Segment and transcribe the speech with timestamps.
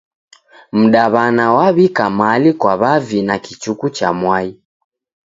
[0.79, 4.49] Mdaw'ana waw'ika mali kwa w'avi na kichuku cha mwai.